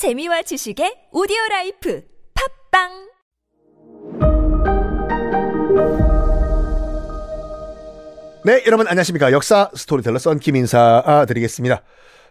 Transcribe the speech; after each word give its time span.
재미와 0.00 0.40
지식의 0.40 1.12
오디오 1.12 1.36
라이프 1.50 2.02
팝빵 2.32 2.88
네, 8.46 8.64
여러분 8.64 8.86
안녕하십니까. 8.88 9.30
역사 9.30 9.70
스토리텔러 9.74 10.18
썬킴 10.18 10.56
인사 10.56 11.26
드리겠습니다. 11.28 11.82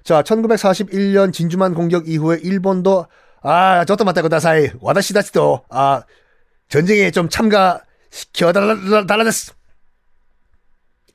자, 0.03 0.23
1941년 0.23 1.31
진주만 1.31 1.75
공격 1.75 2.09
이후에 2.09 2.39
일본도 2.41 3.05
아, 3.43 3.85
저도 3.85 4.03
맞다 4.03 4.23
그다사이 4.23 4.71
와다시다시도 4.81 5.65
아, 5.69 6.01
전쟁에 6.69 7.11
좀 7.11 7.29
참가 7.29 7.83
시켜달라달라됐어. 8.09 9.53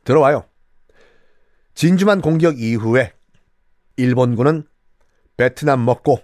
들어와요. 0.05 0.45
진주만 1.75 2.21
공격 2.21 2.61
이후에 2.61 3.13
일본군은 3.97 4.69
베트남 5.37 5.85
먹고 5.85 6.21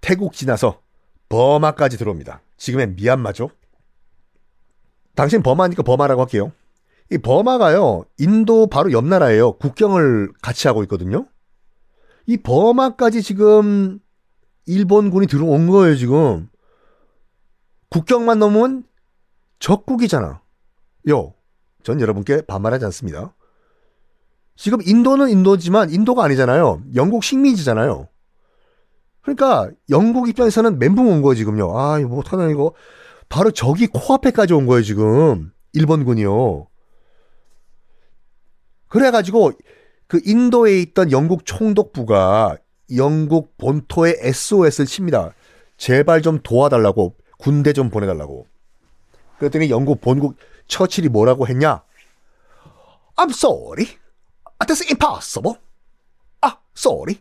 태국 0.00 0.32
지나서 0.32 0.80
버마까지 1.28 1.96
들어옵니다. 1.98 2.42
지금의 2.56 2.94
미얀마죠. 2.94 3.50
당신 5.14 5.42
버마니까 5.42 5.82
버마라고 5.82 6.22
할게요. 6.22 6.52
이 7.10 7.18
버마가요, 7.18 8.04
인도 8.18 8.68
바로 8.68 8.92
옆 8.92 9.04
나라예요. 9.04 9.52
국경을 9.52 10.32
같이 10.40 10.68
하고 10.68 10.82
있거든요. 10.84 11.26
이 12.26 12.36
버마까지 12.36 13.22
지금 13.22 13.98
일본군이 14.66 15.26
들어온 15.26 15.66
거예요, 15.66 15.96
지금. 15.96 16.48
국경만 17.90 18.38
넘으면 18.38 18.84
적국이잖아. 19.58 20.40
요, 21.08 21.34
전 21.82 22.00
여러분께 22.00 22.42
반말하지 22.42 22.84
않습니다. 22.86 23.34
지금 24.54 24.78
인도는 24.84 25.30
인도지만 25.30 25.90
인도가 25.90 26.22
아니잖아요. 26.24 26.82
영국 26.94 27.24
식민지잖아요. 27.24 28.08
그러니까 29.22 29.70
영국 29.90 30.28
입장에서는 30.28 30.78
멘붕 30.78 31.06
온 31.06 31.22
거예요, 31.22 31.34
지금요. 31.34 31.78
아, 31.78 31.98
이거 31.98 32.08
뭐 32.08 32.20
어떡하나, 32.20 32.50
이거. 32.50 32.72
바로 33.28 33.50
저기 33.50 33.86
코앞에까지 33.86 34.54
온 34.54 34.66
거예요, 34.66 34.82
지금. 34.82 35.52
일본군이요. 35.72 36.66
그래가지고 38.88 39.52
그 40.08 40.20
인도에 40.24 40.80
있던 40.80 41.12
영국 41.12 41.46
총독부가 41.46 42.58
영국 42.96 43.56
본토에 43.56 44.16
SOS를 44.18 44.86
칩니다. 44.86 45.32
제발 45.76 46.22
좀 46.22 46.40
도와달라고 46.42 47.14
군대 47.38 47.72
좀 47.72 47.88
보내달라고. 47.88 48.46
그랬더니 49.38 49.70
영국 49.70 50.00
본국 50.00 50.36
처칠이 50.66 51.08
뭐라고 51.08 51.46
했냐? 51.46 51.82
I'm 53.16 53.30
sorry. 53.30 53.86
That's 54.58 54.84
impossible. 54.90 55.60
아, 56.40 56.58
sorry. 56.76 57.20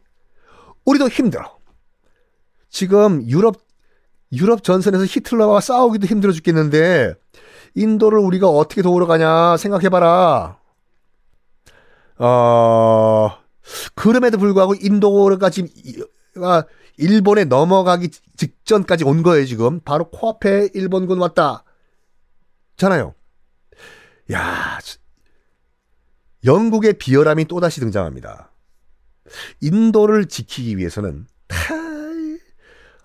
우리도 0.86 1.08
힘들어. 1.10 1.59
지금 2.70 3.28
유럽 3.28 3.68
유럽 4.32 4.64
전선에서 4.64 5.06
히틀러와 5.06 5.60
싸우기도 5.60 6.06
힘들어 6.06 6.32
죽겠는데 6.32 7.16
인도를 7.76 8.20
우리가 8.20 8.48
어떻게 8.48 8.82
도우러 8.82 9.08
가냐 9.08 9.58
생각해봐라. 9.58 10.60
어, 12.20 13.38
그럼에도 13.96 14.38
불구하고 14.38 14.76
인도가 14.76 15.50
지금 15.50 15.70
일본에 16.98 17.46
넘어가기 17.46 18.10
직전까지 18.10 19.06
온 19.06 19.24
거예요, 19.24 19.46
지금. 19.46 19.80
바로 19.80 20.10
코앞에 20.10 20.70
일본군 20.74 21.18
왔다. 21.20 21.64
잖아요. 22.76 23.16
야, 24.32 24.80
영국의 26.46 26.94
비열함이 26.94 27.46
또다시 27.46 27.80
등장합니다. 27.80 28.52
인도를 29.62 30.28
지키기 30.28 30.78
위해서는 30.78 31.28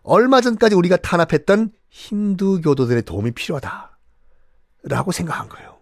얼마 0.05 0.41
전까지 0.41 0.75
우리가 0.75 0.99
탄압했던 0.99 1.73
힌두교도들의 1.89 3.03
도움이 3.03 3.33
필요하다. 3.33 3.99
라고 4.85 5.13
생각한 5.13 5.49
거예요. 5.49 5.79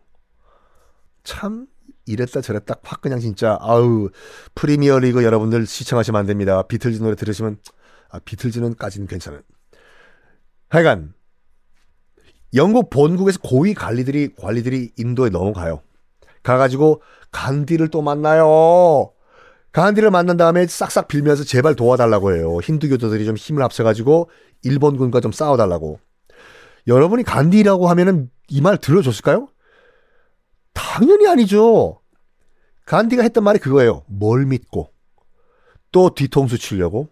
참 1.25 1.67
이랬다 2.07 2.41
저랬다 2.41 2.77
확 2.83 3.01
그냥 3.01 3.21
진짜 3.21 3.59
아우 3.61 4.11
프리미어 4.55 4.99
리그 5.01 5.25
여러분들 5.25 5.67
시청하시면 5.67 6.19
안 6.21 6.27
됩니다. 6.27 6.63
비틀즈 6.63 7.03
노래 7.03 7.17
들으시면 7.17 7.59
아 8.11 8.21
비틀즈는까지는 8.21 9.09
괜찮은. 9.09 9.43
하여간 10.69 11.15
영국 12.55 12.91
본국에서 12.91 13.41
고위 13.41 13.75
관리들이 13.75 14.35
관리들이 14.37 14.93
인도에 14.97 15.31
넘어가요. 15.31 15.83
가가지고 16.43 17.03
간디를 17.33 17.89
또 17.89 18.03
만나요. 18.03 19.13
간디를 19.73 20.11
만난 20.11 20.37
다음에 20.37 20.67
싹싹 20.67 21.09
빌면서 21.09 21.45
제발 21.45 21.75
도와달라고 21.75 22.35
해요. 22.35 22.59
힌두 22.63 22.89
교도들이 22.91 23.25
좀 23.25 23.37
힘을 23.37 23.63
합쳐가지고 23.63 24.31
일본군과 24.63 25.21
좀 25.21 25.33
싸워달라고. 25.33 25.99
여러분이 26.87 27.23
간디라고 27.23 27.89
하면은 27.89 28.31
이 28.49 28.61
말 28.61 28.77
들어줬을까요? 28.77 29.49
당연히 30.75 31.27
아니죠. 31.27 32.01
간디가 32.85 33.23
했던 33.23 33.45
말이 33.45 33.59
그거예요. 33.59 34.05
뭘 34.09 34.45
믿고. 34.45 34.91
또 35.91 36.11
뒤통수 36.15 36.59
치려고. 36.59 37.09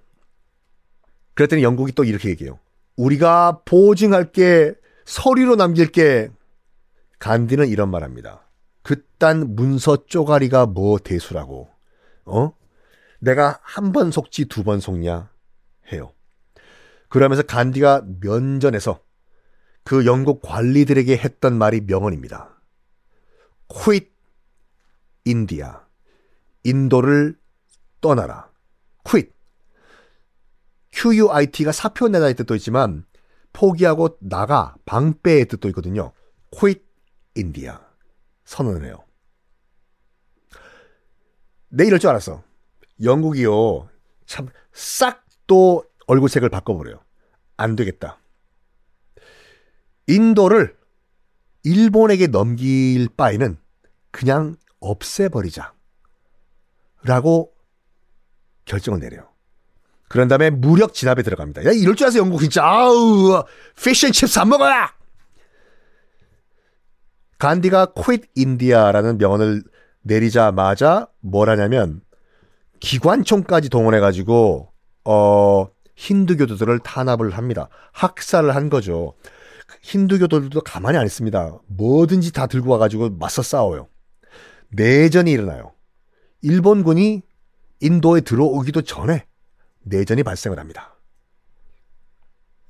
그랬더니 1.35 1.63
영국이 1.63 1.93
또 1.93 2.05
이렇게 2.05 2.29
얘기해요. 2.29 2.59
우리가 2.97 3.61
보증할 3.65 4.33
게, 4.33 4.75
서류로 5.07 5.57
남길 5.57 5.91
게. 5.91 6.31
간디는 7.19 7.69
이런 7.69 7.91
말 7.91 8.03
합니다. 8.03 8.51
그딴 8.83 9.55
문서 9.55 10.05
쪼가리가 10.07 10.67
뭐 10.67 10.99
대수라고. 10.99 11.69
어? 12.25 12.53
내가 13.21 13.59
한 13.63 13.93
번 13.93 14.11
속지 14.11 14.47
두 14.47 14.63
번 14.65 14.81
속냐? 14.81 15.31
해요. 15.93 16.13
그러면서 17.09 17.43
간디가 17.43 18.05
면전에서 18.21 19.01
그 19.85 20.07
영국 20.07 20.41
관리들에게 20.43 21.17
했던 21.17 21.59
말이 21.59 21.81
명언입니다. 21.81 22.61
quit 23.69 24.11
인디아. 25.25 25.87
인도를 26.65 27.37
떠나라. 28.01 28.51
quit. 29.05 29.33
QUIT가 30.93 31.73
사표 31.73 32.09
내다의 32.09 32.35
뜻도 32.35 32.55
있지만 32.57 33.05
포기하고 33.53 34.19
나가 34.21 34.75
방빼의 34.87 35.47
뜻도 35.47 35.69
있거든요. 35.69 36.13
quit 36.51 36.83
인디아. 37.35 37.81
선언을 38.45 38.85
해요. 38.85 39.05
내 41.71 41.87
이럴 41.87 41.99
줄 41.99 42.11
알았어. 42.11 42.43
영국이요. 43.03 43.89
참 44.27 44.49
싹 44.73 45.25
또 45.47 45.85
얼굴색을 46.07 46.49
바꿔버려요. 46.49 47.01
안 47.57 47.75
되겠다. 47.75 48.21
인도를 50.07 50.77
일본에게 51.65 52.29
넘길 52.29 53.09
바에는 53.17 53.59
그냥 54.13 54.57
없애버리자. 54.79 55.75
라고 57.03 57.53
결정을 58.65 59.01
내려요. 59.01 59.29
그런 60.09 60.29
다음에 60.29 60.51
무력 60.51 60.95
진압에 60.95 61.23
들어갑니다. 61.23 61.65
야, 61.65 61.71
이럴 61.73 61.97
줄 61.97 62.05
알아서 62.07 62.19
영국 62.19 62.41
진짜, 62.41 62.65
아우, 62.65 63.45
피쉬앤칩스 63.83 64.39
안 64.39 64.49
먹어야! 64.49 64.95
간디가 67.39 67.93
quit 67.95 68.29
India라는 68.37 69.19
명언을 69.19 69.65
내리자마자 70.03 71.09
뭘 71.21 71.51
하냐면, 71.51 72.03
기관총까지 72.81 73.69
동원해가지고, 73.69 74.73
어, 75.05 75.69
힌두교도들을 76.01 76.79
탄압을 76.79 77.31
합니다. 77.31 77.69
학살을 77.93 78.55
한 78.55 78.71
거죠. 78.71 79.15
힌두교도들도 79.83 80.63
가만히 80.63 80.97
안 80.99 81.05
있습니다. 81.05 81.59
뭐든지 81.67 82.33
다 82.33 82.47
들고 82.47 82.71
와가지고 82.71 83.11
맞서 83.19 83.43
싸워요. 83.43 83.89
내전이 84.71 85.31
일어나요. 85.31 85.73
일본군이 86.43 87.23
인도에 87.81 88.23
들어오기도 88.23 88.83
전에 88.83 89.27
내전이 89.83 90.23
발생을 90.23 90.59
합니다. 90.59 90.97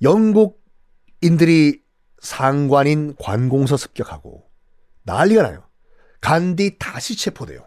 영국인들이 0.02 1.82
상관인 2.20 3.14
관공서 3.16 3.76
습격하고 3.76 4.44
난리가 5.04 5.42
나요. 5.42 5.69
간디 6.20 6.76
다시 6.78 7.16
체포돼요. 7.16 7.66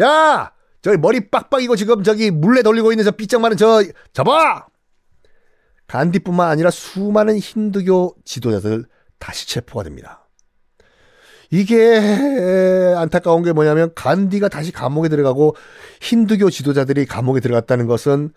야! 0.00 0.52
저기 0.82 0.98
머리 0.98 1.30
빡빡이고 1.30 1.76
지금 1.76 2.02
저기 2.02 2.30
물레 2.30 2.62
돌리고 2.62 2.92
있는 2.92 3.04
저 3.04 3.10
삐쩍 3.10 3.40
마른 3.40 3.56
저 3.56 3.82
잡아! 4.12 4.66
간디뿐만 5.88 6.48
아니라 6.48 6.70
수많은 6.70 7.38
힌두교 7.38 8.16
지도자들 8.24 8.84
다시 9.18 9.48
체포가 9.48 9.84
됩니다. 9.84 10.28
이게 11.50 12.94
안타까운 12.96 13.42
게 13.42 13.52
뭐냐면 13.52 13.92
간디가 13.94 14.48
다시 14.48 14.72
감옥에 14.72 15.08
들어가고 15.08 15.54
힌두교 16.00 16.50
지도자들이 16.50 17.06
감옥에 17.06 17.40
들어갔다는 17.40 17.86
것은 17.86 18.32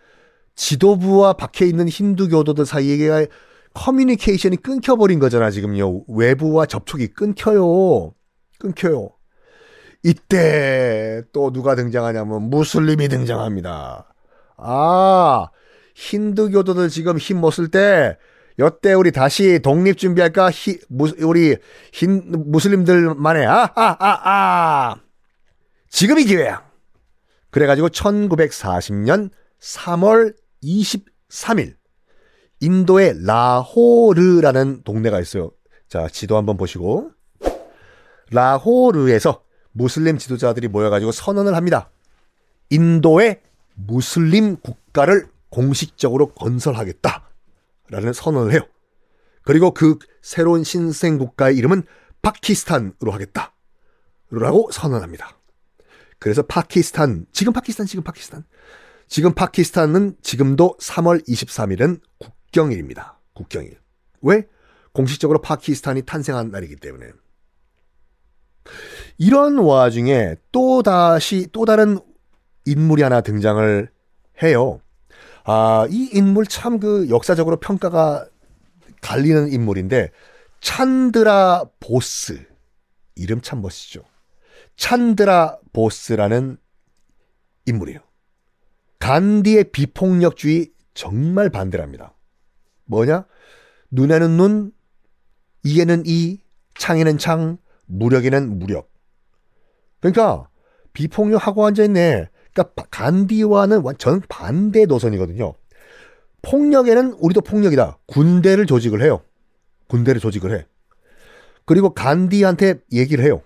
지도부와 0.56 1.34
박혀 1.34 1.66
있는 1.66 1.88
힌두교도들 1.88 2.66
사이에 2.66 3.28
커뮤니케이션이 3.74 4.58
끊겨버린 4.58 5.20
거잖아 5.20 5.52
지금요 5.52 6.04
외부와 6.08 6.66
접촉이 6.66 7.08
끊겨요 7.08 8.14
끊겨요 8.60 9.19
이때 10.04 11.22
또 11.34 11.52
누가 11.52 11.76
등장하냐면 11.76 12.44
무슬림이 12.44 13.10
등장합니다 13.10 14.14
아 14.58 15.48
힌두교도들 15.96 16.90
지금 16.90 17.18
힘못쓸 17.18 17.70
때 17.70 18.18
여태 18.60 18.94
우리 18.94 19.12
다시 19.12 19.60
독립 19.60 19.98
준비할까? 19.98 20.52
히, 20.52 20.80
무, 20.90 21.10
우리 21.22 21.56
흰 21.94 22.24
무슬림들만의 22.52 23.46
아아아 23.46 23.72
아, 23.76 23.98
아, 24.00 24.30
아. 24.30 24.96
지금이 25.90 26.26
기회야. 26.26 26.70
그래가지고 27.52 27.90
1940년 27.90 29.32
3월 29.62 30.36
23일 30.62 31.76
인도의 32.60 33.26
라호르라는 33.26 34.84
동네가 34.84 35.22
있어요. 35.22 35.52
자 35.88 36.08
지도 36.10 36.38
한번 36.38 36.58
보시고 36.58 37.12
라호르에서 38.32 39.42
무슬림 39.72 40.18
지도자들이 40.18 40.68
모여가지고 40.68 41.12
선언을 41.12 41.56
합니다. 41.56 41.90
인도의 42.70 43.42
무슬림 43.76 44.58
국가를 44.58 45.28
공식적으로 45.50 46.32
건설하겠다라는 46.32 48.14
선언을 48.14 48.54
해요. 48.54 48.62
그리고 49.44 49.74
그 49.74 49.98
새로운 50.22 50.64
신생 50.64 51.18
국가의 51.18 51.58
이름은 51.58 51.84
파키스탄으로 52.22 53.12
하겠다. 53.12 53.54
라고 54.32 54.70
선언합니다. 54.72 55.38
그래서 56.20 56.44
파키스탄, 56.44 57.26
지금 57.32 57.54
파키스탄, 57.54 57.88
지금 57.88 58.04
파키스탄. 58.04 58.44
지금 59.08 59.34
파키스탄은 59.34 60.18
지금도 60.22 60.78
3월 60.80 61.28
23일은 61.28 62.00
국경일입니다. 62.20 63.20
국경일. 63.34 63.80
왜? 64.22 64.48
공식적으로 64.94 65.42
파키스탄이 65.42 66.04
탄생한 66.04 66.52
날이기 66.52 66.76
때문에. 66.76 67.08
이런 69.20 69.58
와중에 69.60 70.36
또 70.52 70.82
다시 70.82 71.48
또 71.52 71.66
다른 71.66 72.00
인물이 72.66 73.04
하나 73.04 73.22
등장을 73.22 73.90
해요. 74.42 74.82
아, 75.44 75.86
이 75.90 76.10
인물 76.14 76.46
참 76.46 76.80
그 76.80 77.10
역사적으로 77.10 77.58
평가가 77.58 78.26
갈리는 79.02 79.52
인물인데 79.52 80.12
찬드라 80.62 81.66
보스 81.80 82.46
이름 83.16 83.42
참 83.42 83.62
멋지죠. 83.62 84.04
찬드라 84.78 85.58
보스라는 85.74 86.58
인물이에요. 87.66 88.00
간디의 89.00 89.72
비폭력주의 89.72 90.72
정말 90.94 91.50
반대랍니다. 91.50 92.14
뭐냐? 92.86 93.26
눈에는 93.92 94.32
눈, 94.38 94.72
이에는 95.64 96.04
이, 96.06 96.40
창에는 96.78 97.18
창, 97.18 97.58
무력에는 97.86 98.60
무력. 98.60 98.90
그러니까 100.00 100.48
비폭력하고 100.94 101.66
앉아있네. 101.66 102.30
그러니까 102.54 102.84
간디와는 102.90 103.82
완전 103.82 104.22
반대 104.28 104.86
노선이거든요. 104.86 105.54
폭력에는 106.42 107.14
우리도 107.20 107.42
폭력이다. 107.42 108.00
군대를 108.08 108.66
조직을 108.66 109.02
해요. 109.02 109.22
군대를 109.88 110.22
조직을 110.22 110.58
해. 110.58 110.66
그리고 111.66 111.94
간디한테 111.94 112.80
얘기를 112.92 113.24
해요. 113.24 113.42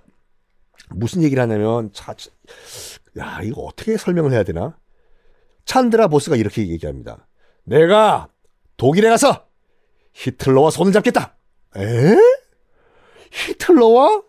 무슨 0.89 1.23
얘기를 1.23 1.41
하냐면, 1.41 1.91
자, 1.93 2.15
야, 3.17 3.39
이거 3.43 3.61
어떻게 3.61 3.97
설명을 3.97 4.31
해야 4.31 4.43
되나? 4.43 4.77
찬드라 5.65 6.07
보스가 6.07 6.35
이렇게 6.35 6.67
얘기합니다. 6.67 7.27
내가 7.63 8.27
독일에 8.77 9.09
가서 9.09 9.47
히틀러와 10.13 10.69
손을 10.69 10.91
잡겠다. 10.91 11.35
에? 11.77 12.15
히틀러와? 13.31 14.21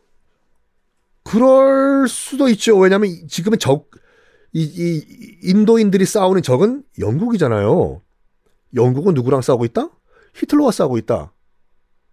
그럴 1.24 2.06
수도 2.08 2.48
있죠. 2.50 2.78
왜냐면 2.78 3.10
지금은 3.28 3.58
적, 3.58 3.90
이, 4.52 4.62
이, 4.62 5.38
인도인들이 5.42 6.04
싸우는 6.04 6.42
적은 6.42 6.84
영국이잖아요. 6.98 8.02
영국은 8.74 9.14
누구랑 9.14 9.42
싸우고 9.42 9.64
있다? 9.64 9.88
히틀러와 10.34 10.70
싸우고 10.70 10.98
있다. 10.98 11.32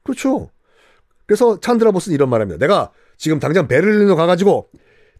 그렇죠. 0.04 0.50
그래서 1.26 1.60
찬드라 1.60 1.92
보스는 1.92 2.16
이런 2.16 2.30
말 2.30 2.42
합니다. 2.42 2.60
내가 2.60 2.92
지금 3.18 3.40
당장 3.40 3.68
베를린으로 3.68 4.16
가가지고 4.16 4.70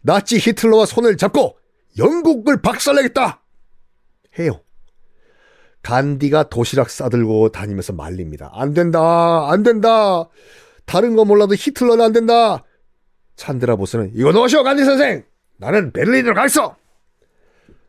나치 0.00 0.38
히틀러와 0.38 0.86
손을 0.86 1.16
잡고 1.16 1.56
영국을 1.98 2.60
박살내겠다! 2.62 3.42
해요. 4.38 4.60
간디가 5.82 6.48
도시락 6.48 6.90
싸들고 6.90 7.50
다니면서 7.50 7.92
말립니다. 7.92 8.50
안 8.54 8.72
된다! 8.72 9.50
안 9.50 9.62
된다! 9.62 10.28
다른 10.86 11.16
거 11.16 11.24
몰라도 11.24 11.54
히틀러는 11.54 12.04
안 12.04 12.12
된다! 12.12 12.64
찬드라 13.42 13.74
보스는 13.74 14.12
이거 14.14 14.30
넣으시오 14.30 14.62
간디 14.62 14.84
선생! 14.84 15.24
나는 15.56 15.90
베를린으로 15.92 16.32
가있어! 16.32 16.76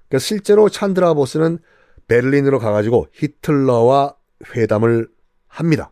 그래서 0.09 0.25
실제로 0.25 0.67
찬드라 0.67 1.13
보스는 1.13 1.59
베를린으로 2.07 2.57
가가지고 2.57 3.07
히틀러와 3.13 4.15
회담을 4.55 5.07
합니다. 5.47 5.91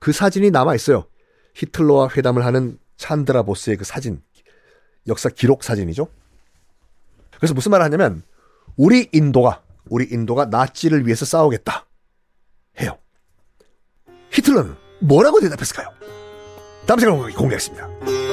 그 0.00 0.10
사진이 0.10 0.50
남아 0.50 0.74
있어요. 0.74 1.06
히틀러와 1.54 2.08
회담을 2.16 2.44
하는 2.44 2.76
찬드라 2.96 3.44
보스의 3.44 3.76
그 3.76 3.84
사진 3.84 4.20
역사 5.06 5.28
기록 5.28 5.62
사진이죠. 5.62 6.08
그래서 7.36 7.54
무슨 7.54 7.70
말을 7.70 7.84
하냐면 7.84 8.24
우리 8.76 9.08
인도가 9.12 9.62
우리 9.90 10.08
인도가 10.10 10.46
나치를 10.46 11.06
위해서 11.06 11.24
싸우겠다. 11.24 11.86
해요. 12.80 12.98
히틀러는 14.30 14.74
뭐라고 15.00 15.38
대답했을까요? 15.38 15.88
다음 16.86 16.98
시간에 16.98 17.32
공개하겠습니다. 17.32 18.31